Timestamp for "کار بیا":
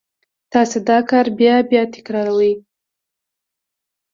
1.09-1.55